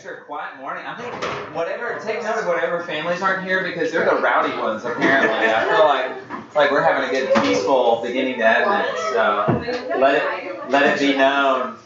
[0.00, 0.86] extra quiet morning.
[0.86, 1.12] I think
[1.54, 5.46] whatever take note of whatever families aren't here because they're the rowdy ones apparently.
[5.46, 8.96] I feel like like we're having a good peaceful beginning to Advent.
[8.96, 11.76] So let it let it be known.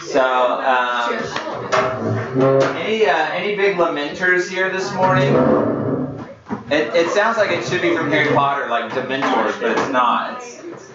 [0.00, 1.12] So um,
[2.76, 5.32] any uh, any big lamenters here this morning?
[6.72, 10.42] It, it sounds like it should be from Harry Potter, like Dementors, but it's not.
[10.42, 10.90] It's,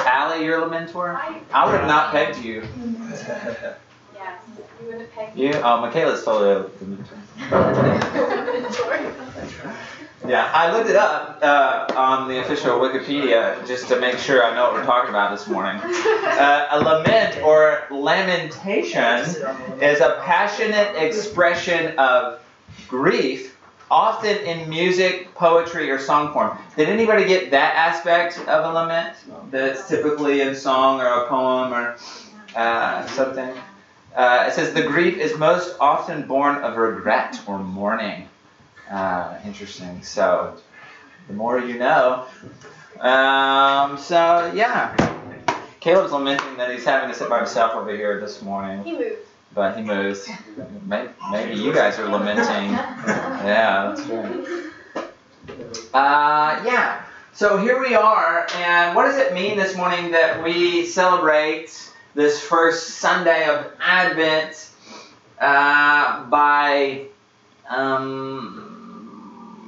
[0.00, 1.18] Allie, you're a Lamentor?
[1.50, 2.62] I would have not pegged you.
[4.58, 5.52] Yes, you would have pegged You?
[5.54, 8.26] Oh, Michaela's totally a Dementor.
[10.26, 14.54] Yeah, I looked it up uh, on the official Wikipedia just to make sure I
[14.56, 15.80] know what we're talking about this morning.
[16.36, 19.24] Uh, a lament or lamentation
[19.80, 22.40] is a passionate expression of
[22.88, 23.56] grief,
[23.90, 26.58] often in music, poetry, or song form.
[26.76, 29.16] Did anybody get that aspect of a lament?
[29.50, 31.96] That's typically in song or a poem or
[32.54, 33.54] uh, something.
[34.16, 38.28] Uh, it says the grief is most often born of regret or mourning.
[38.90, 40.02] Uh, interesting.
[40.02, 40.56] So,
[41.28, 42.24] the more you know.
[43.00, 44.96] Um, so, yeah.
[45.80, 49.18] Caleb's lamenting that he's having to sit by himself over here this morning, He moved.
[49.54, 50.26] but he moves.
[50.86, 52.70] Maybe, maybe you guys are lamenting.
[53.46, 55.06] Yeah, that's right.
[55.94, 57.02] Uh, yeah.
[57.34, 62.40] So here we are, and what does it mean this morning that we celebrate this
[62.40, 64.70] first Sunday of Advent
[65.38, 67.04] uh, by
[67.68, 68.94] um,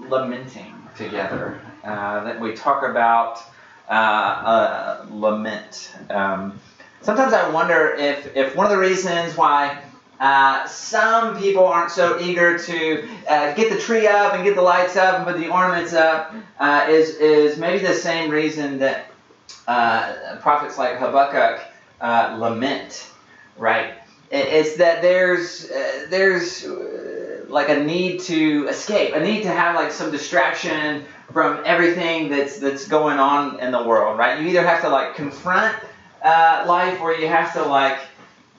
[0.08, 1.60] lamenting together?
[1.84, 3.40] Uh, that we talk about
[3.88, 5.94] uh, lament.
[6.10, 6.58] Um,
[7.02, 9.82] sometimes I wonder if, if one of the reasons why
[10.18, 14.62] uh, some people aren't so eager to uh, get the tree up and get the
[14.62, 19.06] lights up and put the ornaments up uh, is, is maybe the same reason that
[19.66, 21.62] uh, prophets like Habakkuk
[22.00, 23.10] uh, lament,
[23.56, 23.94] right?
[24.30, 29.74] It's that there's uh, there's uh, like a need to escape, a need to have
[29.74, 34.40] like some distraction from everything that's that's going on in the world, right?
[34.40, 35.74] You either have to like confront
[36.22, 37.98] uh, life or you have to like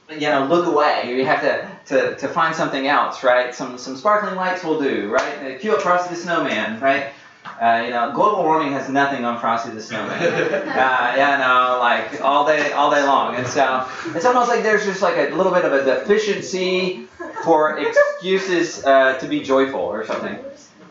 [0.09, 3.95] you know look away you have to, to, to find something else right some some
[3.95, 7.13] sparkling lights will do right cue up frosty the snowman right
[7.59, 10.19] uh, you know global warming has nothing on frosty the snowman.
[10.69, 13.35] Uh, yeah no like all day all day long.
[13.35, 17.07] And so it's almost like there's just like a little bit of a deficiency
[17.43, 20.37] for excuses uh, to be joyful or something.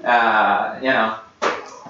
[0.04, 1.18] Uh, you know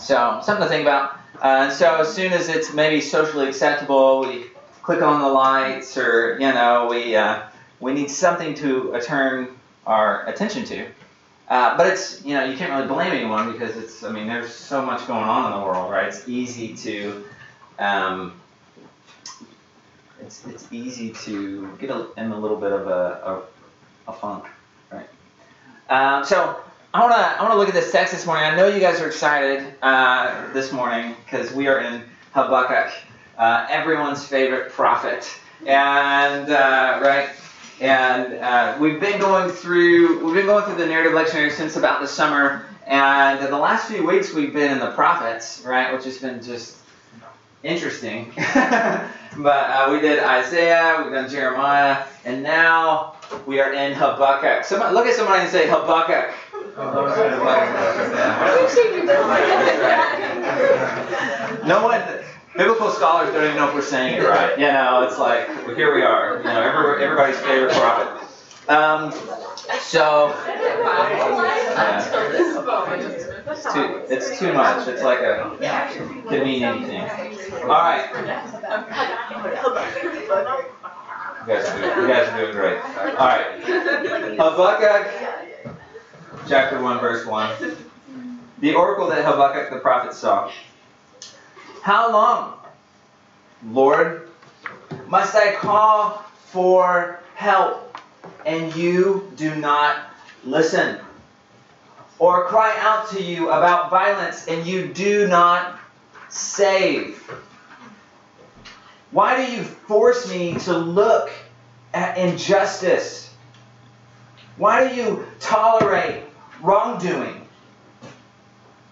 [0.00, 1.18] so something to think about.
[1.40, 4.46] Uh, so as soon as it's maybe socially acceptable we
[4.82, 7.42] click on the lights or you know we uh,
[7.80, 9.48] we need something to uh, turn
[9.86, 10.86] our attention to
[11.48, 14.52] uh, but it's you know you can't really blame anyone because it's I mean there's
[14.52, 16.08] so much going on in the world right?
[16.08, 17.24] It's easy to
[17.78, 18.40] um,
[20.20, 23.42] it's, it's easy to get a, in a little bit of a,
[24.06, 24.44] a, a funk
[24.90, 25.08] right?
[25.90, 26.60] Um, so
[26.94, 28.44] I want to I want to look at this text this morning.
[28.44, 32.92] I know you guys are excited uh, this morning because we are in Habakkuk
[33.38, 35.30] uh, everyone's favorite prophet.
[35.64, 37.30] And uh, right,
[37.80, 42.00] and uh, we've been going through we've been going through the narrative lectionary since about
[42.00, 42.64] the summer.
[42.86, 46.76] And the last few weeks we've been in the prophets, right, which has been just
[47.62, 48.32] interesting.
[48.36, 49.04] but
[49.36, 53.16] uh, we did Isaiah, we've done Jeremiah, and now
[53.46, 54.64] we are in Habakkuk.
[54.64, 56.34] Somebody, look at somebody and say Habakkuk.
[61.66, 62.00] No one,
[62.58, 64.58] biblical scholars don't even know if we're saying it right.
[64.58, 66.38] You know, it's like well, here we are.
[66.38, 68.08] You know, every, everybody's favorite prophet.
[68.68, 69.12] Um,
[69.80, 72.02] so yeah,
[73.48, 74.88] it's too, it's too much.
[74.88, 75.56] It's like a
[76.28, 77.00] could mean anything.
[77.62, 78.26] All right, you
[81.46, 82.78] guys are doing, you guys are doing great.
[83.18, 83.62] All right,
[84.36, 85.76] Habakkuk,
[86.48, 87.56] chapter one, verse one.
[88.58, 90.50] The oracle that Habakkuk the prophet saw.
[91.88, 92.52] How long,
[93.64, 94.28] Lord,
[95.06, 97.96] must I call for help
[98.44, 99.96] and you do not
[100.44, 100.98] listen?
[102.18, 105.80] Or cry out to you about violence and you do not
[106.28, 107.22] save?
[109.10, 111.30] Why do you force me to look
[111.94, 113.34] at injustice?
[114.58, 116.24] Why do you tolerate
[116.60, 117.48] wrongdoing?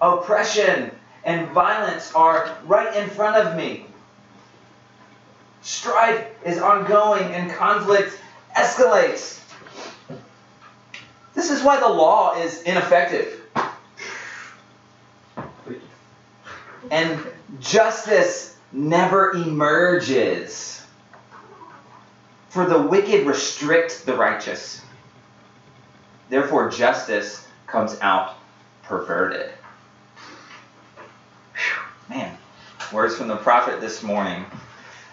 [0.00, 0.95] Oppression
[1.26, 3.84] and violence are right in front of me.
[5.60, 8.18] Strife is ongoing and conflict
[8.56, 9.40] escalates.
[11.34, 13.42] This is why the law is ineffective.
[16.90, 17.20] And
[17.60, 20.82] justice never emerges.
[22.48, 24.80] For the wicked restrict the righteous,
[26.28, 28.36] Therefore, justice comes out
[28.82, 29.50] perverted.
[32.08, 32.38] Man,
[32.92, 34.44] words from the prophet this morning.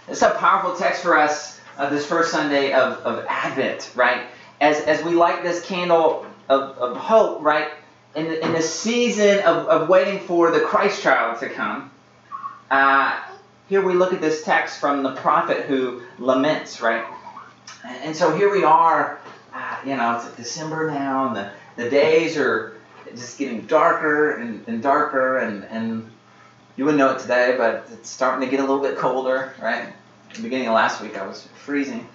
[0.08, 4.22] It's a powerful text for us uh, this first Sunday of, of Advent, right?
[4.62, 7.70] As, as we light this candle of, of hope, right?
[8.16, 11.90] In the, in the season of, of waiting for the Christ child to come,
[12.70, 13.20] uh,
[13.70, 17.04] here we look at this text from the prophet who laments, right?
[17.84, 19.20] And so here we are,
[19.52, 22.78] uh, you know, it's December now, and the, the days are
[23.16, 26.12] just getting darker and, and darker, and, and
[26.76, 29.94] you wouldn't know it today, but it's starting to get a little bit colder, right?
[30.34, 32.08] The beginning of last week, I was freezing.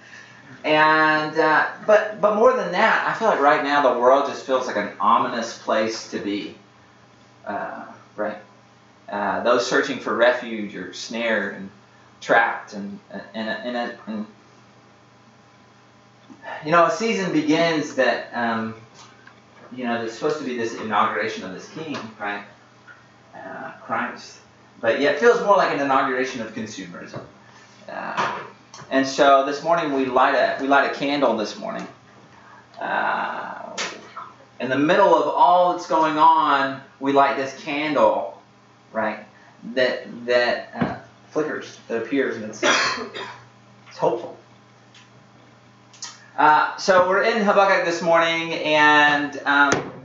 [0.63, 4.45] And uh, but but more than that, I feel like right now the world just
[4.45, 6.55] feels like an ominous place to be,
[7.45, 7.85] uh,
[8.15, 8.37] right?
[9.07, 11.69] Uh, those searching for refuge are snared and
[12.19, 14.25] trapped, and and and, and, and
[16.65, 18.75] you know a season begins that um,
[19.71, 22.43] you know there's supposed to be this inauguration of this king, right?
[23.33, 24.39] Uh, Christ,
[24.81, 27.21] but yet feels more like an inauguration of consumerism.
[27.87, 28.39] Uh,
[28.91, 31.85] and so this morning we light a we light a candle this morning.
[32.79, 33.75] Uh,
[34.59, 38.41] in the middle of all that's going on, we light this candle,
[38.91, 39.19] right?
[39.73, 40.95] That that uh,
[41.31, 44.37] flickers, that appears, and it's it's hopeful.
[46.37, 49.98] Uh, so we're in Habakkuk this morning, and um,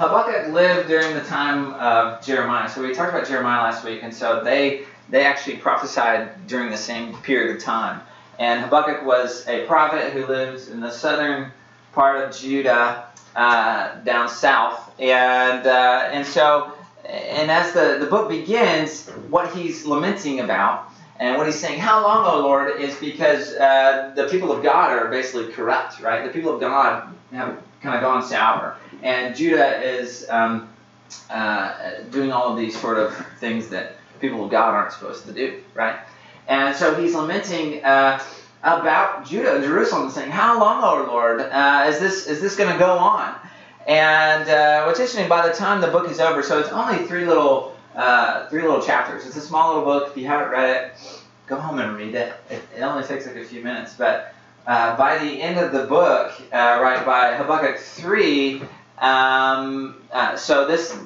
[0.00, 2.70] Habakkuk lived during the time of Jeremiah.
[2.70, 6.78] So we talked about Jeremiah last week, and so they they actually prophesied during the
[6.78, 8.00] same period of time.
[8.38, 11.52] And Habakkuk was a prophet who lives in the southern
[11.92, 14.90] part of Judah, uh, down south.
[14.98, 16.72] And, uh, and so,
[17.04, 22.02] and as the, the book begins, what he's lamenting about and what he's saying, How
[22.02, 26.24] long, O Lord, is because uh, the people of God are basically corrupt, right?
[26.24, 28.76] The people of God have kind of gone sour.
[29.02, 30.68] And Judah is um,
[31.30, 35.32] uh, doing all of these sort of things that people of God aren't supposed to
[35.32, 35.96] do, right?
[36.48, 38.22] And so he's lamenting uh,
[38.62, 42.72] about Judah and Jerusalem, saying, "How long, O Lord, uh, is this is this going
[42.72, 43.34] to go on?"
[43.86, 47.24] And uh, what's interesting, by the time the book is over, so it's only three
[47.24, 49.26] little uh, three little chapters.
[49.26, 50.10] It's a small little book.
[50.10, 52.34] If you haven't read it, go home and read it.
[52.50, 54.34] It, it only takes like a few minutes, but
[54.66, 58.62] uh, by the end of the book, uh, right by Habakkuk three.
[59.00, 59.96] Um,
[60.36, 60.96] so this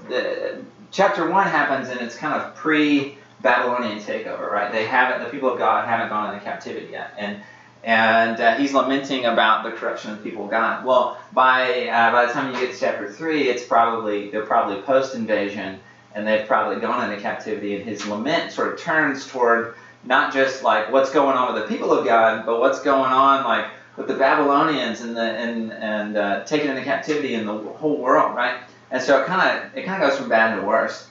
[0.91, 4.73] chapter one happens and it's kind of pre Babylonian takeover, right?
[4.73, 7.41] They haven't, the people of God haven't gone into captivity yet, and
[7.85, 10.87] and uh, he's lamenting about the corruption of the people of God.
[10.87, 14.81] Well, by uh, by the time you get to chapter three, it's probably they're probably
[14.82, 15.79] post invasion,
[16.14, 19.75] and they've probably gone into captivity, and his lament sort of turns toward
[20.05, 23.44] not just like what's going on with the people of God, but what's going on
[23.44, 27.99] like with the Babylonians and the and and uh, taken into captivity in the whole
[27.99, 28.61] world, right?
[28.91, 31.08] And so it kind of it kind of goes from bad to worse.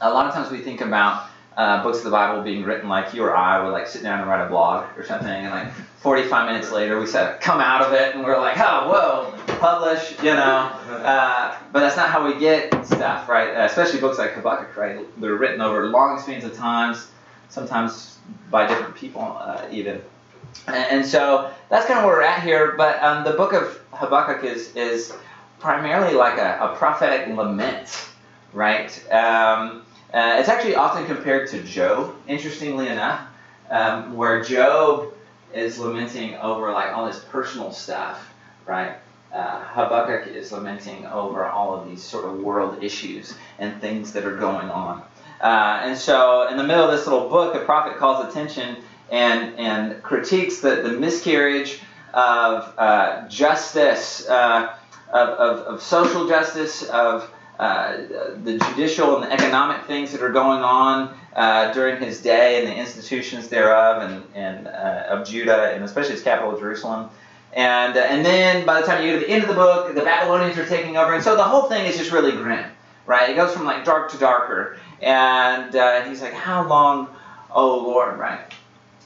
[0.00, 3.12] A lot of times we think about uh, books of the Bible being written like
[3.12, 5.72] you or I would like sit down and write a blog or something, and like
[5.98, 10.16] 45 minutes later we said come out of it, and we're like, oh whoa, publish,
[10.22, 10.72] you know.
[11.00, 13.56] Uh, but that's not how we get stuff, right?
[13.56, 15.06] Uh, especially books like Habakkuk, right?
[15.18, 17.08] They're written over long spans of times,
[17.48, 18.18] sometimes
[18.50, 20.02] by different people uh, even.
[20.66, 22.74] And, so that's kind of where we're at here.
[22.76, 25.12] But um, the book of Habakkuk is is
[25.58, 28.08] primarily like a, a prophetic lament,
[28.52, 28.90] right?
[29.12, 29.82] Um,
[30.12, 33.20] uh, it's actually often compared to Job, interestingly enough,
[33.70, 35.14] um, where Job
[35.54, 38.32] is lamenting over like all his personal stuff,
[38.66, 38.96] right?
[39.32, 44.24] Uh, Habakkuk is lamenting over all of these sort of world issues and things that
[44.24, 45.02] are going on.
[45.40, 48.76] Uh, and so, in the middle of this little book, the prophet calls attention
[49.10, 51.80] and, and critiques the, the miscarriage
[52.14, 54.74] of uh, justice, uh,
[55.12, 57.96] of, of, of, social justice, of uh,
[58.42, 62.68] the judicial and the economic things that are going on uh, during his day and
[62.68, 67.10] the institutions thereof and, and uh, of Judah and especially its capital Jerusalem.
[67.52, 70.02] And, and then by the time you get to the end of the book, the
[70.02, 71.14] Babylonians are taking over.
[71.14, 72.64] And so the whole thing is just really grim,
[73.06, 73.28] right?
[73.28, 74.78] It goes from like dark to darker.
[75.02, 77.08] And, and he's like, How long,
[77.50, 78.40] oh Lord, right?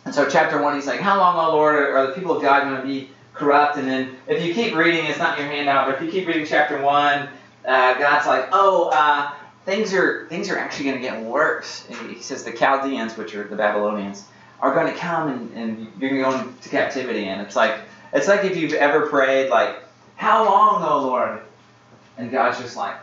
[0.05, 2.65] And so chapter one, he's like, How long, O Lord, are the people of God
[2.65, 3.79] going to be corrupt?
[3.79, 6.29] And then if you keep reading, it's not in your handout, but if you keep
[6.29, 7.29] reading chapter one,
[7.67, 9.33] uh, God's like, oh, uh,
[9.65, 11.87] things are things are actually going to get worse.
[11.89, 14.27] And he says the Chaldeans, which are the Babylonians,
[14.61, 17.27] are going to come and, and you're going to go into captivity.
[17.27, 17.81] And it's like
[18.13, 19.83] it's like if you've ever prayed like,
[20.17, 21.41] how long, oh Lord?
[22.17, 22.97] And God's just like,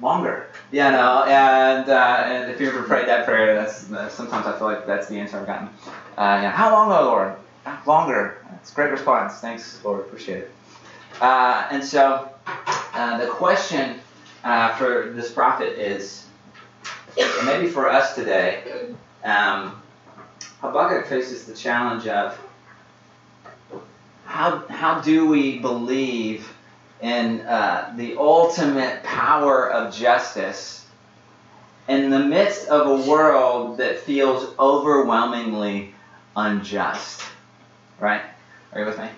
[0.00, 1.24] longer, you know.
[1.24, 4.86] And uh, and if you ever prayed that prayer, that's uh, sometimes I feel like
[4.86, 5.68] that's the answer I've gotten.
[6.16, 7.36] Uh, yeah, how long, oh Lord?
[7.86, 8.44] Longer.
[8.50, 9.34] That's a great response.
[9.34, 10.00] Thanks, Lord.
[10.00, 10.50] Appreciate it.
[11.20, 12.28] Uh, and so
[12.94, 14.00] uh, the question
[14.44, 16.26] uh, for this prophet is,
[17.44, 19.80] maybe for us today, um,
[20.60, 22.38] Habakkuk faces the challenge of
[24.24, 26.52] how, how do we believe
[27.00, 30.86] in uh, the ultimate power of justice
[31.88, 35.94] in the midst of a world that feels overwhelmingly
[36.36, 37.22] unjust?
[38.00, 38.22] Right?
[38.72, 39.08] Are you with me?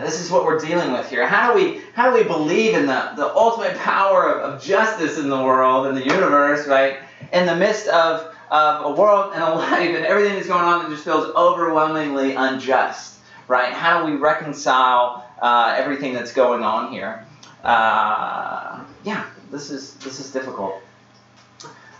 [0.00, 1.26] This is what we're dealing with here.
[1.26, 5.18] How do we how do we believe in the, the ultimate power of, of justice
[5.18, 6.98] in the world, in the universe, right?
[7.32, 10.84] In the midst of, of a world and a life and everything that's going on
[10.84, 13.72] that just feels overwhelmingly unjust, right?
[13.72, 17.24] How do we reconcile uh, everything that's going on here?
[17.64, 20.82] Uh, yeah, this is this is difficult.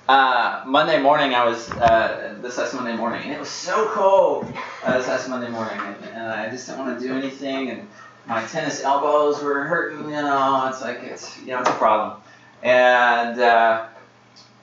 [0.09, 4.51] Uh, Monday morning, I was uh, this last Monday morning, and it was so cold
[4.83, 7.87] uh, this last Monday morning, and, and I just didn't want to do anything, and
[8.27, 10.05] my tennis elbows were hurting.
[10.05, 12.23] You know, it's like it's you know it's a problem,
[12.63, 13.85] and uh,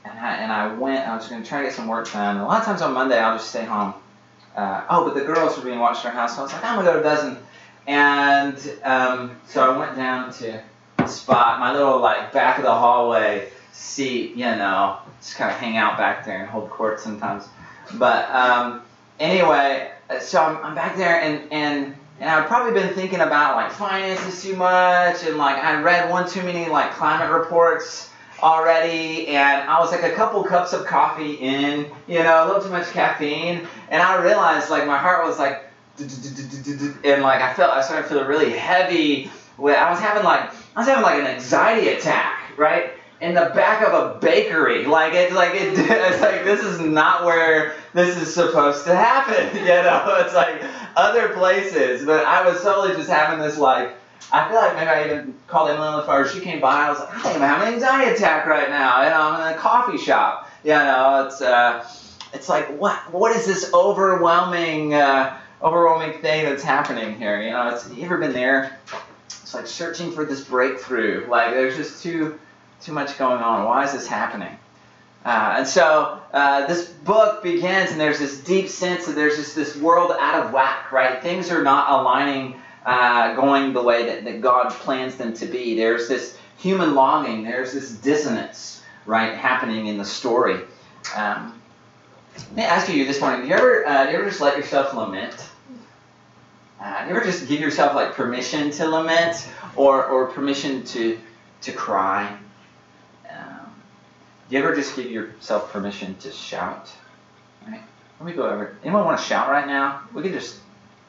[0.03, 1.07] and I, and I went.
[1.07, 2.37] I was going to try to get some work done.
[2.37, 3.93] A lot of times on Monday, I'll just stay home.
[4.55, 6.63] Uh, oh, but the girls were being watched in our house, so I was like,
[6.63, 7.37] I'm gonna go to dozen,
[7.85, 10.63] and um, so I went down to
[11.05, 15.77] spot, my little like back of the hallway seat, you know, just kind of hang
[15.77, 17.48] out back there and hold court sometimes.
[17.95, 18.81] But um,
[19.19, 19.91] anyway,
[20.22, 24.41] so I'm, I'm back there and and and I've probably been thinking about like finances
[24.41, 28.10] too much and like I read one too many like climate reports
[28.41, 32.62] already and I was like a couple cups of coffee in, you know, a little
[32.62, 35.63] too much caffeine and I realized like my heart was like
[35.98, 39.29] and like I felt I started feeling really heavy.
[39.57, 42.93] I was having like I was having like an anxiety attack, right?
[43.22, 44.86] In the back of a bakery.
[44.86, 49.45] Like it's like it, it's like this is not where this is supposed to happen.
[49.65, 50.62] You know, it's like
[50.95, 52.05] other places.
[52.05, 53.95] But I was totally just having this like.
[54.31, 56.27] I feel like maybe I even called Emily phone.
[56.27, 56.88] She came by.
[56.88, 59.03] I was like, I think I'm having an anxiety attack right now.
[59.03, 60.50] You know, I'm in a coffee shop.
[60.63, 61.88] You know, it's uh,
[62.34, 67.41] it's like what what is this overwhelming uh, overwhelming thing that's happening here?
[67.41, 68.79] You know, it's you ever been there?
[69.27, 71.27] It's like searching for this breakthrough.
[71.29, 72.39] Like there's just too
[72.82, 73.65] too much going on.
[73.65, 74.58] Why is this happening?
[75.25, 79.55] Uh, and so uh, this book begins, and there's this deep sense that there's just
[79.55, 81.22] this world out of whack, right?
[81.22, 85.75] Things are not aligning, uh, going the way that, that God plans them to be.
[85.75, 90.62] There's this human longing, there's this dissonance, right, happening in the story.
[91.15, 91.60] Um,
[92.38, 94.58] let me ask you this morning: Do you ever, uh, do you ever just let
[94.58, 95.36] yourself lament?
[96.79, 101.17] Uh, do you ever just give yourself like permission to lament, or or permission to
[101.62, 102.38] to cry?
[104.49, 106.91] Do you ever just give yourself permission to shout?
[107.67, 107.81] Right?
[108.19, 108.77] Let me go over.
[108.83, 110.01] Anyone want to shout right now?
[110.13, 110.57] We can just,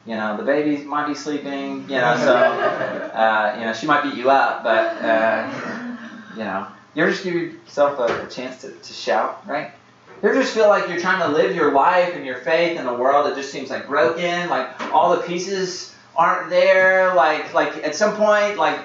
[0.05, 2.35] you know, the baby might be sleeping, you know, so,
[3.13, 5.97] uh, you know, she might beat you up, but, uh,
[6.35, 9.71] you know, you ever just give yourself a, a chance to, to shout, right?
[10.21, 12.87] You ever just feel like you're trying to live your life and your faith in
[12.87, 17.77] a world that just seems like broken, like all the pieces aren't there, like like
[17.83, 18.79] at some point, like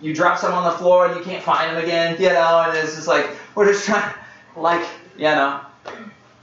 [0.00, 2.76] you drop some on the floor and you can't find them again, you know, and
[2.76, 4.14] it's just like we're just trying,
[4.56, 5.60] like, you know,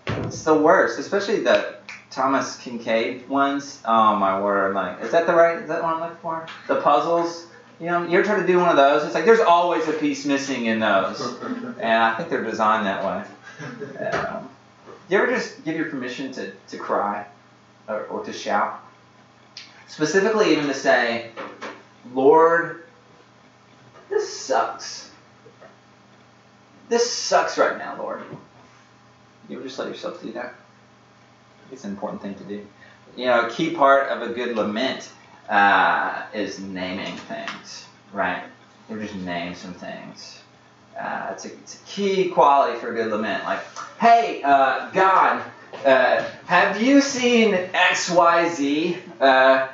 [0.07, 1.77] it's the worst, especially the
[2.09, 3.81] Thomas Kinkade ones.
[3.85, 4.75] Oh my word!
[4.75, 5.57] Like, is that the right?
[5.57, 6.47] Is that what I'm looking for?
[6.67, 7.47] The puzzles.
[7.79, 9.05] You know, you're trying to do one of those.
[9.05, 11.21] It's like there's always a piece missing in those,
[11.79, 14.07] and I think they're designed that way.
[14.07, 14.49] Um,
[15.07, 17.25] you ever just give your permission to, to cry
[17.87, 18.83] or, or to shout?
[19.87, 21.31] Specifically, even to say,
[22.13, 22.83] Lord,
[24.09, 25.08] this sucks
[26.89, 28.21] this sucks right now, Lord.
[29.47, 30.55] You would just let yourself do that.
[31.71, 32.65] It's an important thing to do.
[33.15, 35.11] You know, a key part of a good lament
[35.49, 38.43] uh, is naming things, right?
[38.89, 40.41] You just name some things.
[40.99, 43.43] Uh, it's, a, it's, a, key quality for a good lament.
[43.43, 43.61] Like,
[43.99, 45.43] hey, uh, God,
[45.85, 48.97] uh, have you seen X, Y, Z?
[49.13, 49.69] Because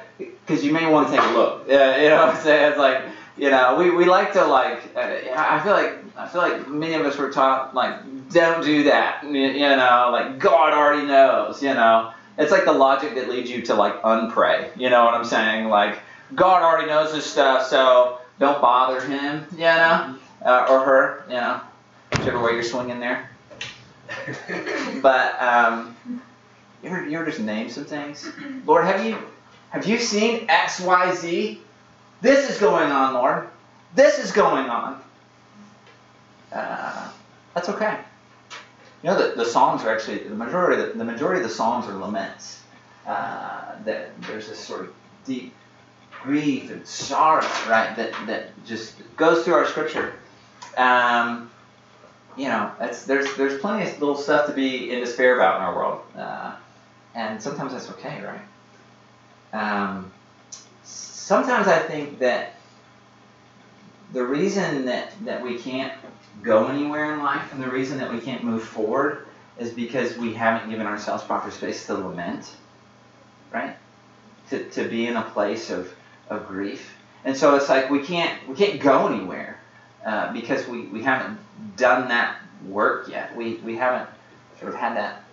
[0.50, 1.68] uh, you may want to take a look.
[1.68, 2.72] Uh, you know what I'm saying?
[2.72, 3.02] It's like,
[3.38, 4.96] you know, we, we like to like.
[4.96, 7.96] I feel like I feel like many of us were taught like,
[8.32, 9.24] don't do that.
[9.24, 11.62] You know, like God already knows.
[11.62, 14.76] You know, it's like the logic that leads you to like unpray.
[14.78, 15.68] You know what I'm saying?
[15.68, 16.00] Like
[16.34, 19.46] God already knows this stuff, so don't bother Him.
[19.52, 21.26] You know, uh, or her.
[21.28, 21.62] You know,
[22.12, 23.30] whichever way you're swinging there.
[25.02, 25.96] but um,
[26.82, 28.30] you ever you ever just name some things?
[28.66, 29.18] Lord, have you
[29.70, 31.62] have you seen X Y Z?
[32.22, 33.50] This is going on, Lord.
[33.94, 35.02] This is going on.
[36.52, 37.10] Uh,
[37.54, 38.00] that's okay.
[39.04, 41.86] You know, the, the Psalms are actually, the majority, the, the majority of the songs
[41.88, 42.62] are laments.
[43.06, 44.94] Uh, that there's this sort of
[45.26, 45.54] deep
[46.24, 47.96] grief and sorrow, right?
[47.96, 50.14] That that just goes through our scripture.
[50.76, 51.52] Um,
[52.36, 52.72] you know,
[53.06, 56.56] there's there's plenty of little stuff to be in despair about in our world, uh,
[57.14, 58.42] and sometimes that's okay, right?
[59.54, 60.12] Um,
[60.84, 62.56] sometimes I think that
[64.16, 65.94] the reason that, that we can't
[66.42, 69.28] go anywhere in life and the reason that we can't move forward
[69.60, 72.56] is because we haven't given ourselves proper space to lament,
[73.52, 73.76] right?
[74.50, 75.94] To, to be in a place of,
[76.30, 76.96] of grief.
[77.26, 79.60] And so it's like we can't we can't go anywhere
[80.06, 81.38] uh, because we, we haven't
[81.76, 83.36] done that work yet.
[83.36, 84.08] We, we haven't
[84.60, 85.24] sort of had that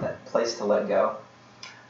[0.00, 1.16] that place to let go.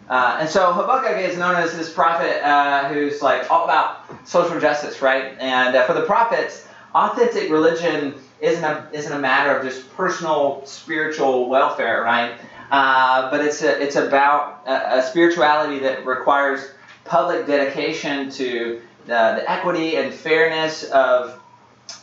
[0.09, 4.61] Uh, and so Habakkuk is known as this prophet uh, who's like all about social
[4.61, 5.37] justice, right?
[5.39, 10.63] And uh, for the prophets, authentic religion isn't a, isn't a matter of just personal
[10.67, 12.35] spiritual welfare, right?
[12.71, 16.71] Uh, but it's a, it's about a, a, spirituality that requires
[17.05, 21.41] public dedication to the, the equity and fairness of,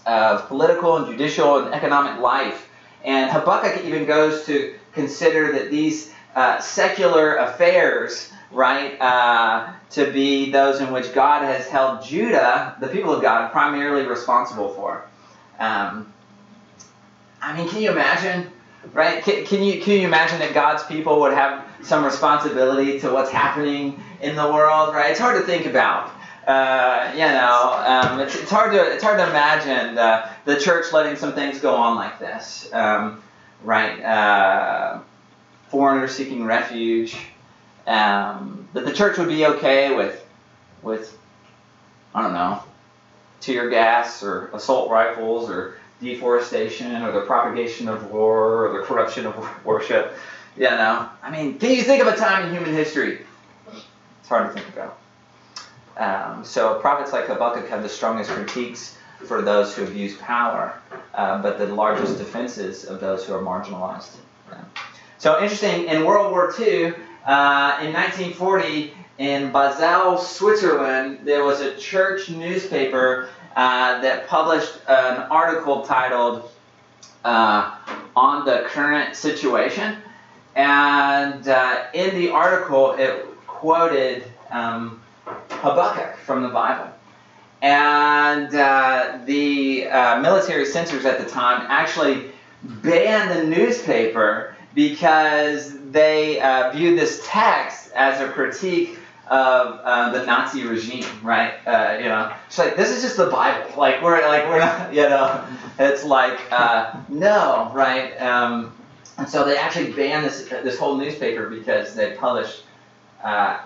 [0.06, 2.70] of political and judicial and economic life.
[3.04, 10.50] And Habakkuk even goes to consider that these uh, secular affairs, right, uh, to be
[10.52, 15.06] those in which God has held Judah, the people of God, primarily responsible for.
[15.60, 16.14] Um,
[17.42, 18.50] I mean, can you imagine,
[18.94, 19.22] right?
[19.22, 23.30] Can, can, you can you imagine that God's people would have some responsibility to what's
[23.30, 25.12] happening in the world, right?
[25.12, 26.10] It's hard to think about.
[26.48, 30.94] Uh, you know, um, it's, it's hard to it's hard to imagine the, the church
[30.94, 33.22] letting some things go on like this, um,
[33.62, 34.02] right?
[34.02, 35.02] Uh,
[35.70, 37.18] foreigners seeking refuge,
[37.88, 40.26] um, that the church would be okay with,
[40.82, 41.18] with,
[42.14, 42.64] I don't know,
[43.42, 49.26] tear gas or assault rifles or deforestation or the propagation of war or the corruption
[49.26, 50.14] of worship.
[50.58, 53.20] You know, I mean, can you think of a time in human history?
[53.72, 55.00] It's hard to think about.
[55.98, 60.80] Um, so prophets like Habakkuk have the strongest critiques for those who abuse power,
[61.14, 64.16] uh, but the largest defenses of those who are marginalized.
[64.50, 64.64] Yeah.
[65.20, 66.94] So interesting, in World War II,
[67.26, 73.28] uh, in 1940, in Basel, Switzerland, there was a church newspaper
[73.58, 76.50] uh, that published an article titled
[77.26, 77.76] uh,
[78.16, 79.98] On the Current Situation.
[80.56, 85.02] And uh, in the article, it quoted um,
[85.50, 86.90] Habakkuk from the Bible.
[87.62, 92.32] And uh, the uh, military censors at the time actually
[92.64, 100.26] banned the newspaper because they uh, viewed this text as a critique of uh, the
[100.26, 101.54] Nazi regime, right?
[101.66, 103.70] Uh, you know, it's like this is just the Bible.
[103.78, 105.46] Like we're like we're not, you know,
[105.78, 108.20] it's like uh, no, right?
[108.22, 108.76] Um,
[109.18, 112.64] and so they actually banned this this whole newspaper because they published
[113.24, 113.60] uh,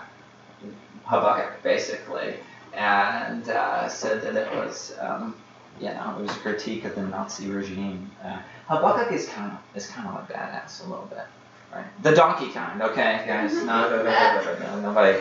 [1.04, 2.34] Habakkuk basically,
[2.74, 4.94] and uh, said that it was.
[5.00, 5.36] Um,
[5.80, 8.10] know, it was a critique of the Nazi regime.
[8.22, 11.26] Uh, Habakkuk is kind of is kind of a badass a little bit,
[11.72, 11.84] right?
[12.02, 13.54] The donkey kind, okay, guys.
[13.54, 15.18] No, no, no, nobody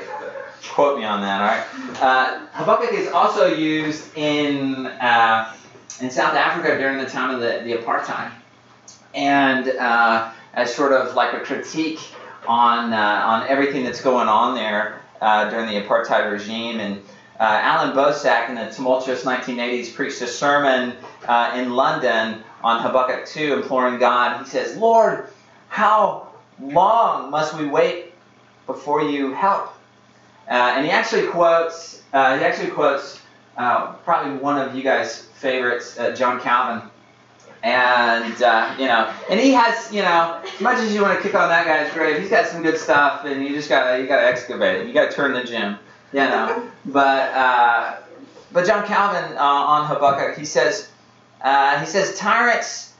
[0.70, 1.42] quote me on that.
[1.42, 2.02] All right.
[2.02, 5.54] Uh, Habakkuk is also used in uh,
[6.02, 8.32] in South Africa during the time of the, the apartheid,
[9.14, 12.00] and uh, as sort of like a critique
[12.48, 17.02] on uh, on everything that's going on there uh, during the apartheid regime and
[17.44, 20.96] uh, Allan Boesak in the tumultuous 1980s preached a sermon
[21.28, 24.42] uh, in London on Habakkuk 2, imploring God.
[24.42, 25.28] He says, Lord,
[25.68, 26.30] how
[26.62, 28.14] long must we wait
[28.66, 29.74] before you help?
[30.48, 33.20] Uh, and he actually quotes, uh, he actually quotes
[33.58, 36.90] uh, probably one of you guys' favorites, uh, John Calvin.
[37.62, 38.34] And
[38.80, 41.50] you know, and he has, you know, as much as you want to kick on
[41.50, 44.82] that guy's grave, he's got some good stuff, and you just gotta, you gotta excavate
[44.82, 44.88] it.
[44.88, 45.78] You gotta turn the gym
[46.14, 46.70] you know.
[46.86, 47.96] But uh,
[48.52, 50.90] but John Calvin uh, on Habakkuk, he says
[51.42, 52.94] uh, he says tyrants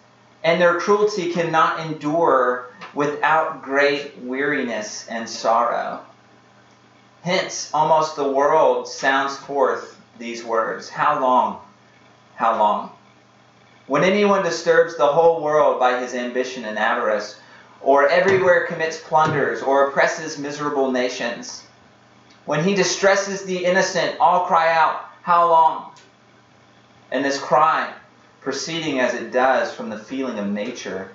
[0.44, 6.02] and their cruelty cannot endure without great weariness and sorrow.
[7.24, 11.62] Hence, almost the world sounds forth these words How long?
[12.36, 12.92] How long?
[13.88, 17.40] When anyone disturbs the whole world by his ambition and avarice,
[17.82, 21.64] or everywhere commits plunders, or oppresses miserable nations,
[22.46, 25.92] when he distresses the innocent, all cry out, How long?
[27.12, 27.94] And this cry,
[28.42, 31.12] proceeding as it does from the feeling of nature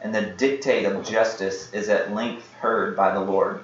[0.00, 3.60] and the dictate of justice, is at length heard by the Lord.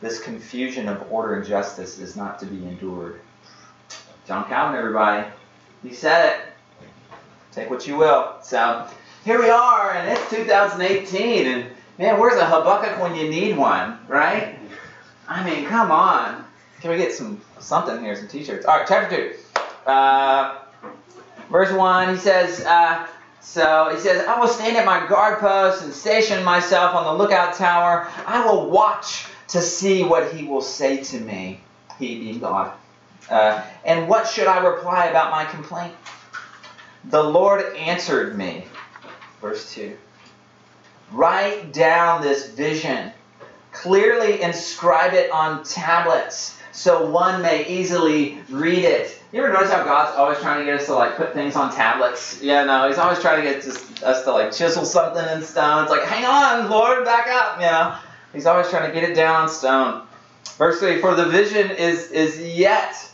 [0.00, 3.20] This confusion of order and justice is not to be endured.
[4.26, 5.28] John Calvin, everybody.
[5.82, 6.40] He said it.
[7.52, 8.36] Take what you will.
[8.42, 8.86] So
[9.24, 11.66] here we are, and it's 2018, and
[11.98, 14.59] man, where's a Habakkuk when you need one, right?
[15.30, 16.44] I mean, come on.
[16.80, 18.66] can we get some something here, some t-shirts?
[18.66, 20.58] All right, chapter two, uh,
[21.48, 22.12] verse one.
[22.12, 23.06] He says, uh,
[23.40, 27.22] so he says, I will stand at my guard post and station myself on the
[27.22, 28.08] lookout tower.
[28.26, 31.60] I will watch to see what he will say to me,
[31.96, 32.72] he being God.
[33.30, 35.94] Uh, and what should I reply about my complaint?
[37.04, 38.64] The Lord answered me.
[39.40, 39.96] Verse 2.
[41.12, 43.12] Write down this vision.
[43.72, 49.20] Clearly inscribe it on tablets so one may easily read it.
[49.32, 51.72] You ever notice how God's always trying to get us to like put things on
[51.72, 52.40] tablets?
[52.42, 53.64] Yeah, no, He's always trying to get
[54.02, 55.82] us to like chisel something in stone.
[55.82, 57.56] It's like, hang on, Lord, back up.
[57.56, 57.96] You know,
[58.32, 60.06] He's always trying to get it down on stone.
[60.56, 63.10] Verse three: For the vision is is yet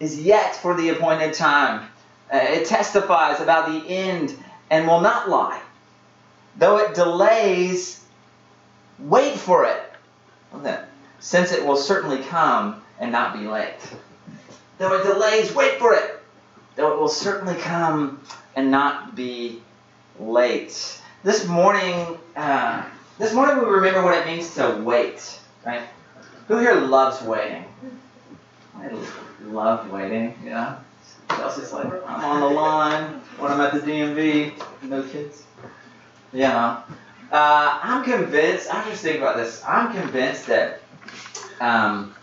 [0.00, 1.88] is yet for the appointed time.
[2.32, 4.36] Uh, it testifies about the end
[4.70, 5.60] and will not lie.
[6.56, 8.04] Though it delays,
[8.98, 9.82] wait for it,
[10.54, 10.84] Then,
[11.20, 13.78] since it will certainly come and not be late.
[14.78, 16.22] Though it delays, wait for it,
[16.76, 18.20] though it will certainly come
[18.54, 19.62] and not be
[20.18, 21.00] late.
[21.22, 22.84] This morning, uh,
[23.18, 25.82] this morning we remember what it means to wait, right?
[26.48, 27.64] Who here loves waiting?
[28.78, 28.90] I
[29.44, 30.78] love waiting, yeah.
[31.30, 34.52] Chelsea's like, I'm on the line when I'm at the DMV.
[34.82, 35.44] No kids.
[36.32, 36.82] Yeah.
[37.30, 39.62] Uh, I'm convinced, I was just thinking about this.
[39.66, 40.80] I'm convinced that
[41.60, 42.14] um,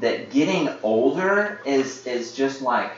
[0.00, 2.92] that getting older is is just like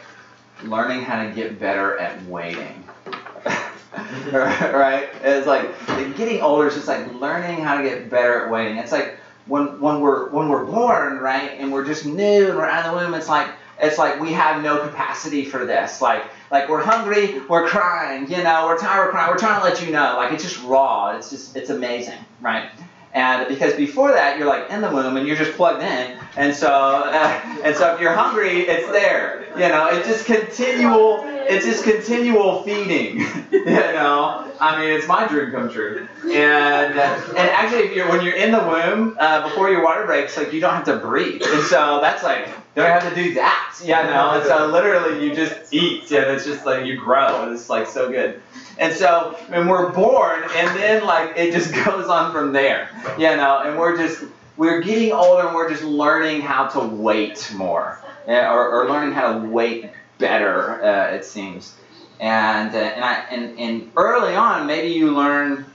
[0.65, 2.83] learning how to get better at waiting.
[4.33, 5.09] right?
[5.23, 5.71] It's like
[6.17, 8.79] getting older is just like learning how to get better at waiting.
[8.79, 12.67] It's like when when we're when we're born, right, and we're just new and we're
[12.67, 13.49] out of the womb, it's like
[13.81, 16.01] it's like we have no capacity for this.
[16.01, 16.25] Like
[16.55, 19.85] like we're hungry, we're crying, you know, we're tired, we're crying, we're trying to let
[19.85, 20.15] you know.
[20.17, 21.17] Like it's just raw.
[21.17, 22.71] It's just it's amazing, right?
[23.13, 26.17] And because before that, you're like in the womb and you're just plugged in.
[26.37, 29.47] And so, uh, and so if you're hungry, it's there.
[29.57, 31.23] You know, it's just continual.
[31.25, 33.19] It's just continual feeding.
[33.51, 36.07] you know, I mean, it's my dream come true.
[36.23, 40.07] And uh, and actually, if you're when you're in the womb uh, before your water
[40.07, 41.43] breaks, like you don't have to breathe.
[41.45, 43.61] And so that's like don't have to do that.
[43.83, 47.53] You know, and so literally you just eat, and it's just like you grow.
[47.53, 48.41] It's like so good.
[48.79, 53.37] And so when we're born, and then like it just goes on from there, you
[53.37, 54.25] know, and we're just
[54.57, 59.39] we're getting older and we're just learning how to wait more, or, or learning how
[59.39, 60.83] to wait better.
[60.83, 61.75] Uh, it seems,
[62.21, 65.67] and uh, and I and, and early on maybe you learn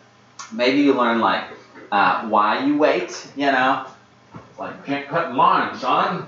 [0.52, 1.46] maybe you learn like
[1.92, 3.86] uh, why you wait, you know,
[4.58, 6.28] like can't cut in line, son.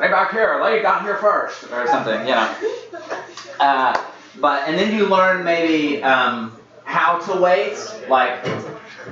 [0.00, 2.54] Lay back here, lay down here first, or something, you know.
[3.60, 3.94] Uh,
[4.40, 7.76] but and then you learn maybe um, how to wait,
[8.08, 8.42] like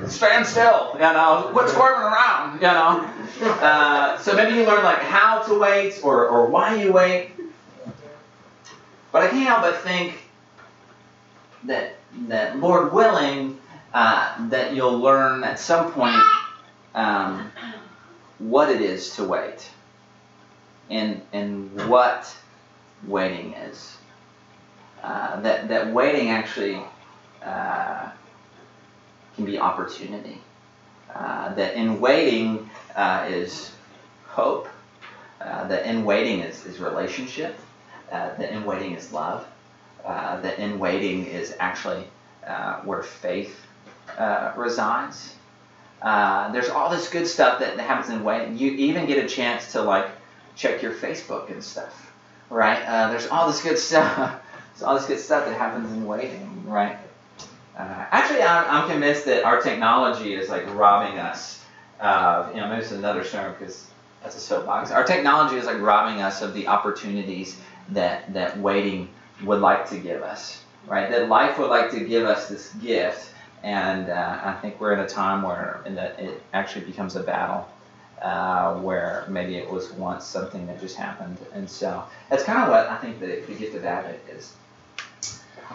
[0.07, 3.13] stand still, you know, quit squirming around, you know.
[3.61, 7.33] Uh, so maybe you learn like how to wait or, or why you wait.
[9.13, 10.15] But I can't help but think
[11.65, 11.97] that
[12.29, 13.61] that Lord willing,
[13.93, 16.23] uh, that you'll learn at some point
[16.95, 17.53] um,
[18.39, 19.69] what it is to wait,
[20.91, 22.35] and and what
[23.07, 23.99] waiting is.
[25.03, 26.83] Uh, that, that waiting actually
[27.45, 28.11] uh,
[29.37, 30.41] can be opportunity.
[31.15, 33.73] Uh, that in waiting uh, is
[34.27, 34.69] hope.
[35.41, 37.57] Uh, that in waiting is, is relationship.
[38.11, 39.47] that in waiting is love.
[40.05, 42.05] that in waiting is actually
[42.85, 43.65] where faith
[44.57, 45.37] resides.
[46.03, 48.59] there's all this good stuff that happens in waiting.
[48.59, 50.11] You even get a chance to like
[50.59, 52.13] check your Facebook and stuff,
[52.51, 53.11] right?
[53.11, 54.43] there's all this good stuff
[54.79, 56.97] so all this good stuff that happens in waiting, right?
[57.77, 61.65] Uh, actually, I'm, I'm convinced that our technology is like robbing us
[61.99, 63.89] of, you know, maybe it's another sermon because
[64.23, 64.93] that's a soapbox.
[64.93, 69.09] Our technology is like robbing us of the opportunities that, that waiting
[69.43, 71.11] would like to give us, right?
[71.11, 73.33] That life would like to give us this gift.
[73.65, 77.69] And uh, I think we're in a time where that it actually becomes a battle.
[78.23, 81.39] Uh, where maybe it was once something that just happened.
[81.55, 84.55] And so that's kind of what I think the, the gift of Advent is.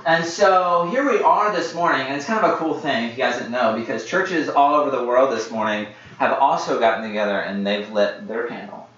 [0.06, 3.12] And so here we are this morning, and it's kind of a cool thing if
[3.12, 5.88] you guys didn't know, because churches all over the world this morning
[6.20, 8.90] have also gotten together and they've lit their candle.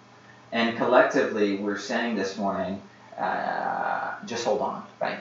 [0.51, 2.81] And collectively, we're saying this morning,
[3.15, 5.19] uh, just hold on, right?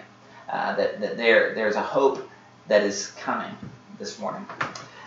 [0.48, 2.26] Uh, that that there, there's a hope
[2.68, 3.52] that is coming
[3.98, 4.46] this morning.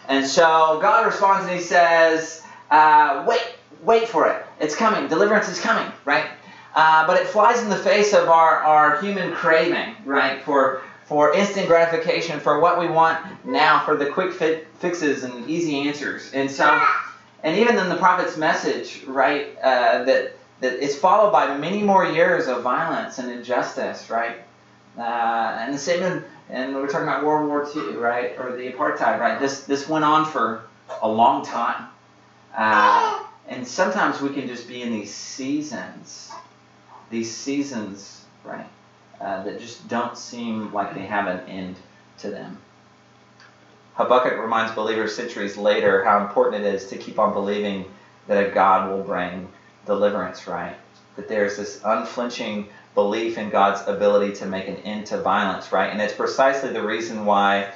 [0.08, 3.42] And so God responds and He says, uh, wait,
[3.84, 4.46] wait for it.
[4.60, 5.08] It's coming.
[5.08, 6.26] Deliverance is coming, right?
[6.76, 10.42] Uh, but it flies in the face of our, our human craving, right?
[10.44, 15.50] For for instant gratification, for what we want now, for the quick fi- fixes and
[15.50, 16.34] easy answers.
[16.34, 16.86] And so,
[17.44, 22.06] and even in the prophet's message, right, uh, that that it's followed by many more
[22.06, 24.38] years of violence and injustice, right?
[24.98, 29.20] Uh, and the same and we're talking about World War II, right, or the apartheid,
[29.20, 29.40] right?
[29.40, 30.64] This this went on for
[31.02, 31.88] a long time,
[32.58, 36.34] uh, and sometimes we can just be in these seasons,
[37.10, 38.68] these seasons, right,
[39.22, 41.76] uh, that just don't seem like they have an end
[42.18, 42.58] to them.
[43.94, 47.86] Habakkuk reminds believers centuries later how important it is to keep on believing
[48.28, 49.48] that a God will bring
[49.86, 50.76] deliverance, right?
[51.16, 55.92] That there's this unflinching belief in God's ability to make an end to violence, right?
[55.92, 57.72] And it's precisely the reason why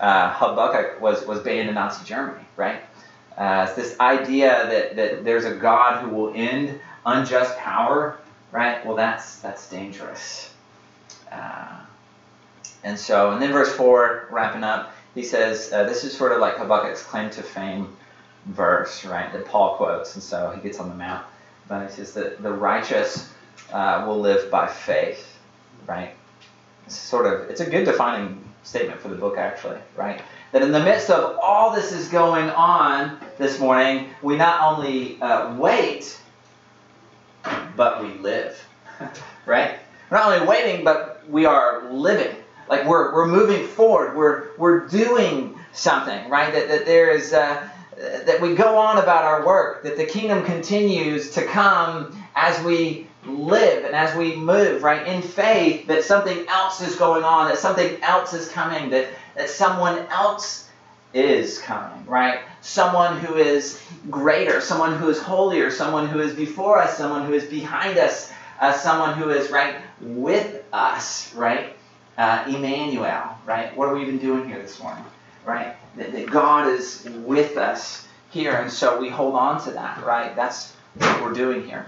[0.00, 2.80] uh, Habakkuk was, was banned in Nazi Germany, right?
[3.36, 8.18] Uh, it's this idea that, that there's a God who will end unjust power,
[8.50, 8.84] right?
[8.86, 10.54] Well, that's that's dangerous.
[11.30, 11.80] Uh,
[12.82, 16.40] and so, and then verse four, wrapping up, he says uh, this is sort of
[16.40, 17.94] like Habakkuk's claim to fame
[18.46, 19.30] verse, right?
[19.32, 21.24] That Paul quotes, and so he gets on the mount.
[21.68, 23.32] But he says that the righteous
[23.72, 25.38] uh, will live by faith,
[25.86, 26.12] right?
[26.86, 30.20] It's sort of, it's a good defining statement for the book, actually, right?
[30.52, 35.20] That in the midst of all this is going on this morning, we not only
[35.22, 36.18] uh, wait,
[37.76, 38.60] but we live,
[39.46, 39.78] right?
[40.10, 42.36] We're not only waiting, but we are living.
[42.68, 44.16] Like we're, we're moving forward.
[44.16, 46.52] We're, we're doing something, right?
[46.52, 50.44] That, that there is, uh, that we go on about our work, that the kingdom
[50.44, 56.46] continues to come as we live and as we move, right, in faith that something
[56.48, 60.68] else is going on, that something else is coming, that, that someone else
[61.14, 62.40] is coming, right?
[62.60, 67.32] Someone who is greater, someone who is holier, someone who is before us, someone who
[67.32, 71.74] is behind us, uh, someone who is, right, with us, right?
[72.18, 73.76] Uh, Emmanuel, right?
[73.76, 75.04] What are we even doing here this morning,
[75.44, 75.76] right?
[75.96, 80.34] That, that God is with us here, and so we hold on to that, right?
[80.36, 81.86] That's what we're doing here.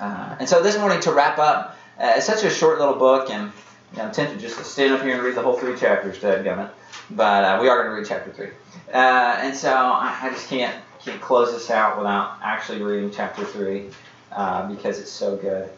[0.00, 3.30] Uh, and so this morning, to wrap up, uh, it's such a short little book,
[3.30, 3.52] and
[3.92, 6.18] you know, I'm tempted just to stand up here and read the whole three chapters,
[6.20, 6.70] to it.
[7.10, 8.50] But uh, we are going to read chapter three,
[8.92, 13.44] uh, and so I, I, just can't can't close this out without actually reading chapter
[13.44, 13.86] three
[14.30, 15.70] uh, because it's so good.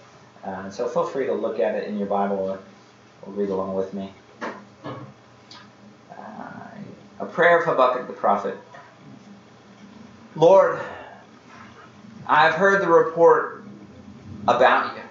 [0.44, 2.58] Uh, so feel free to look at it in your Bible or,
[3.22, 4.12] or read along with me.
[7.20, 8.56] a prayer of Habakkuk the prophet.
[10.34, 10.80] Lord,
[12.26, 13.59] I've heard the report
[14.48, 15.02] about you.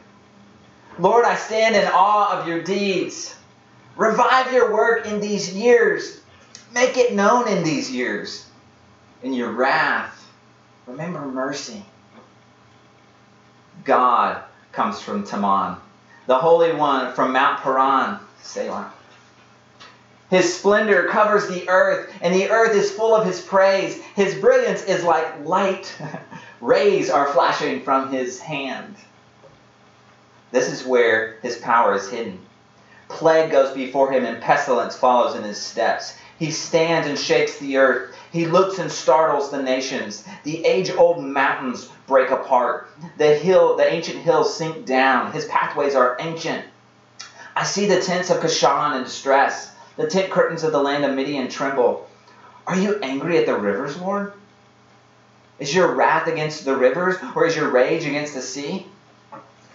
[1.00, 3.36] Lord, I stand in awe of your deeds.
[3.96, 6.22] Revive your work in these years.
[6.74, 8.46] Make it known in these years.
[9.24, 10.30] In your wrath,
[10.88, 11.84] remember mercy.
[13.84, 15.78] God comes from Teman,
[16.28, 18.92] the Holy One from Mount Paran, Selah.
[20.30, 24.00] His splendor covers the earth, and the earth is full of his praise.
[24.16, 25.94] His brilliance is like light.
[26.62, 28.96] Rays are flashing from his hand.
[30.52, 32.40] This is where his power is hidden.
[33.08, 36.16] Plague goes before him, and pestilence follows in his steps.
[36.38, 38.16] He stands and shakes the earth.
[38.32, 40.24] He looks and startles the nations.
[40.44, 42.90] The age-old mountains break apart.
[43.18, 45.32] The hill, the ancient hills sink down.
[45.34, 46.66] His pathways are ancient.
[47.56, 49.72] I see the tents of Cushan in distress.
[49.98, 52.08] The tent curtains of the land of Midian tremble.
[52.66, 54.34] Are you angry at the rivers, Lord?
[55.60, 58.88] Is your wrath against the rivers, or is your rage against the sea?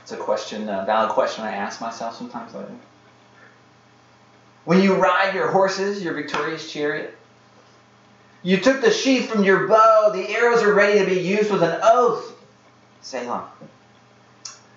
[0.04, 2.74] It's a question, a valid question I ask myself sometimes lately.
[4.66, 7.16] When you ride your horses, your victorious chariot,
[8.42, 11.62] you took the sheath from your bow, the arrows are ready to be used with
[11.62, 12.36] an oath.
[13.00, 13.48] Selah.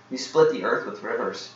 [0.09, 1.51] You split the earth with rivers.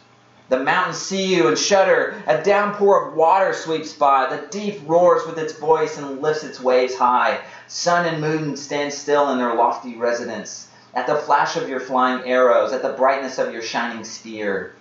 [0.49, 2.21] The mountains see you and shudder.
[2.27, 4.35] A downpour of water sweeps by.
[4.35, 7.39] The deep roars with its voice and lifts its waves high.
[7.69, 12.27] Sun and moon stand still in their lofty residence at the flash of your flying
[12.27, 14.75] arrows, at the brightness of your shining spear.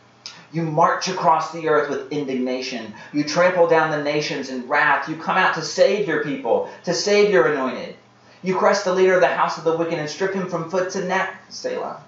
[0.53, 2.93] You march across the earth with indignation.
[3.13, 5.09] You trample down the nations in wrath.
[5.09, 7.95] You come out to save your people, to save your anointed.
[8.43, 10.91] You crush the leader of the house of the wicked and strip him from foot
[10.91, 12.03] to neck, Selah.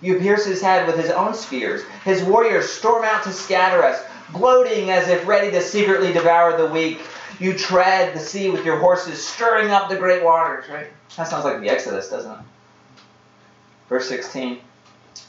[0.00, 1.82] You pierce his head with his own spears.
[2.04, 6.66] His warriors storm out to scatter us, gloating as if ready to secretly devour the
[6.66, 7.00] weak.
[7.38, 10.88] You tread the sea with your horses, stirring up the great waters, right?
[11.16, 12.38] That sounds like the Exodus, doesn't it?
[13.88, 14.60] Verse 16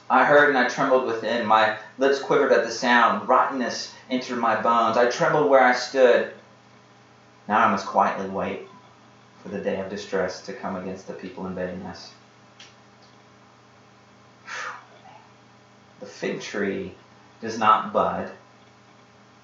[0.10, 1.46] I heard and I trembled within.
[1.46, 3.28] My lips quivered at the sound.
[3.28, 4.98] Rottenness entered my bones.
[4.98, 6.34] I trembled where I stood.
[7.48, 8.68] Now I must quietly wait
[9.42, 12.12] for the day of distress to come against the people invading us.
[16.00, 16.96] The fig tree
[17.40, 18.30] does not bud,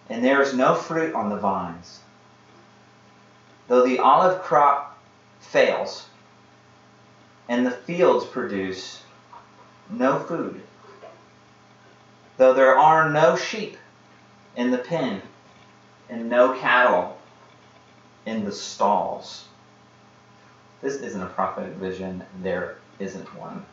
[0.09, 2.01] and there is no fruit on the vines.
[3.69, 4.97] Though the olive crop
[5.39, 6.05] fails,
[7.49, 9.01] and the fields produce
[9.89, 10.61] no food.
[12.37, 13.75] Though there are no sheep
[14.55, 15.21] in the pen
[16.09, 17.17] and no cattle
[18.25, 19.45] in the stalls.
[20.81, 23.65] This isn't a prophetic vision, there isn't one.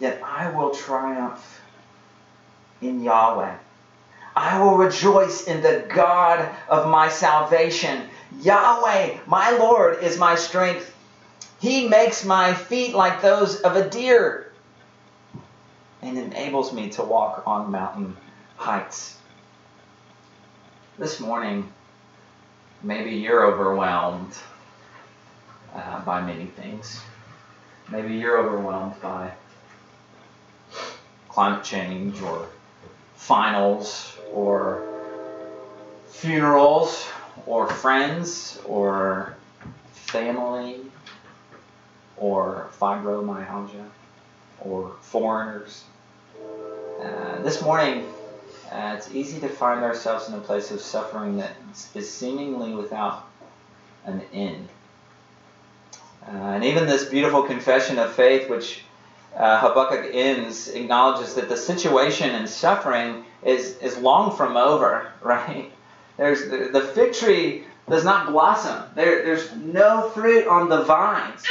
[0.00, 1.60] Yet I will triumph
[2.80, 3.54] in Yahweh.
[4.36, 8.08] I will rejoice in the God of my salvation.
[8.40, 10.93] Yahweh, my Lord, is my strength.
[11.64, 14.52] He makes my feet like those of a deer
[16.02, 18.18] and enables me to walk on mountain
[18.58, 19.16] heights.
[20.98, 21.72] This morning,
[22.82, 24.36] maybe you're overwhelmed
[25.74, 27.00] uh, by many things.
[27.90, 29.32] Maybe you're overwhelmed by
[31.30, 32.46] climate change or
[33.14, 34.86] finals or
[36.08, 37.08] funerals
[37.46, 39.34] or friends or
[39.92, 40.82] family
[42.24, 43.86] or fibromyalgia
[44.60, 45.84] or foreigners.
[46.98, 48.06] Uh, this morning,
[48.72, 51.52] uh, it's easy to find ourselves in a place of suffering that
[51.94, 53.28] is seemingly without
[54.06, 54.66] an end.
[56.26, 58.84] Uh, and even this beautiful confession of faith, which
[59.36, 65.70] uh, Habakkuk ends, acknowledges that the situation and suffering is, is long from over, right?
[66.16, 68.82] There's the, the fig tree does not blossom.
[68.94, 71.44] There, there's no fruit on the vines.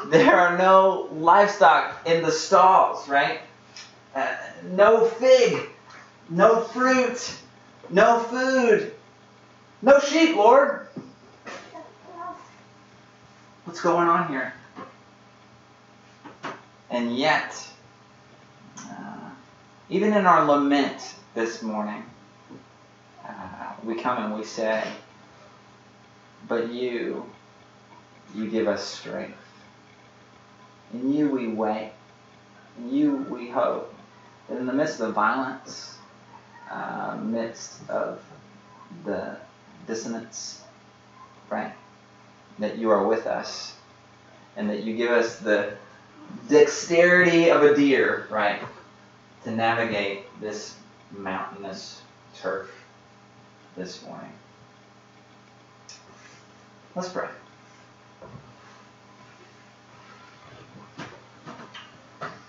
[0.06, 3.40] There are no livestock in the stalls, right?
[4.14, 4.34] Uh,
[4.70, 5.68] no fig,
[6.28, 7.34] no fruit,
[7.90, 8.94] no food,
[9.82, 10.86] no sheep, Lord.
[13.64, 14.52] What's going on here?
[16.90, 17.68] And yet,
[18.78, 19.30] uh,
[19.90, 22.04] even in our lament this morning,
[23.28, 24.86] uh, we come and we say,
[26.48, 27.26] But you,
[28.34, 29.45] you give us strength.
[30.92, 31.92] In you we wait.
[32.78, 33.94] In you we hope.
[34.48, 35.98] That in the midst of the violence,
[36.70, 38.20] uh, midst of
[39.04, 39.36] the
[39.86, 40.62] dissonance,
[41.50, 41.72] right?
[42.58, 43.74] That you are with us.
[44.56, 45.74] And that you give us the
[46.48, 48.62] dexterity of a deer, right?
[49.44, 50.76] To navigate this
[51.10, 52.02] mountainous
[52.34, 52.70] turf
[53.76, 54.32] this morning.
[56.94, 57.28] Let's pray.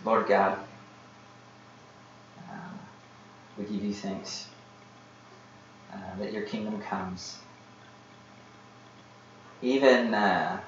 [0.08, 0.58] Lord God,
[2.40, 2.70] uh,
[3.58, 4.48] we give you thanks
[5.94, 7.40] uh, that your kingdom comes.
[9.62, 10.62] Even uh,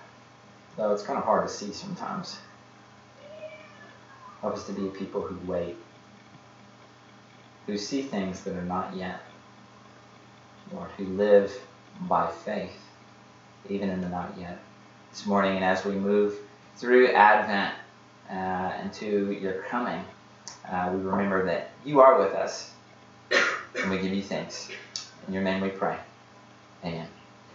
[0.75, 2.38] though it's kind of hard to see sometimes,
[4.41, 5.78] help us to be people who wait,
[7.65, 9.21] who see things that are not yet,
[10.73, 11.58] Lord, who live
[12.02, 12.78] by faith,
[13.69, 14.60] even in the not yet.
[15.12, 16.36] This morning, and as we move
[16.75, 17.73] through Advent,
[18.29, 20.03] uh, and to your coming,
[20.69, 22.71] uh, we remember that you are with us,
[23.31, 24.69] and we give you thanks.
[25.27, 25.97] In your name we pray.
[26.83, 27.07] Amen.